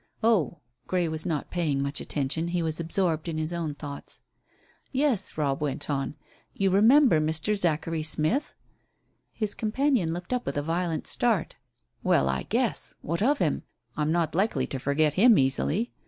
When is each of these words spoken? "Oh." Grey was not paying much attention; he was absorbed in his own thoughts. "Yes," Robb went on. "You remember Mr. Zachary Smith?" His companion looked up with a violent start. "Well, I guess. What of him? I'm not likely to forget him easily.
"Oh." 0.23 0.57
Grey 0.87 1.07
was 1.07 1.27
not 1.27 1.51
paying 1.51 1.83
much 1.83 2.01
attention; 2.01 2.47
he 2.47 2.63
was 2.63 2.79
absorbed 2.79 3.29
in 3.29 3.37
his 3.37 3.53
own 3.53 3.75
thoughts. 3.75 4.21
"Yes," 4.91 5.37
Robb 5.37 5.61
went 5.61 5.91
on. 5.91 6.15
"You 6.55 6.71
remember 6.71 7.19
Mr. 7.19 7.55
Zachary 7.55 8.01
Smith?" 8.01 8.55
His 9.31 9.53
companion 9.53 10.11
looked 10.11 10.33
up 10.33 10.43
with 10.43 10.57
a 10.57 10.63
violent 10.63 11.05
start. 11.05 11.55
"Well, 12.01 12.29
I 12.29 12.47
guess. 12.49 12.95
What 13.01 13.21
of 13.21 13.37
him? 13.37 13.61
I'm 13.95 14.11
not 14.11 14.33
likely 14.33 14.65
to 14.65 14.79
forget 14.79 15.13
him 15.13 15.37
easily. 15.37 15.91